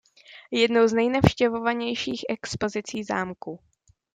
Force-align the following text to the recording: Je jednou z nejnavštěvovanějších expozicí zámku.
Je 0.51 0.61
jednou 0.61 0.87
z 0.87 0.93
nejnavštěvovanějších 0.93 2.21
expozicí 2.29 3.03
zámku. 3.03 3.59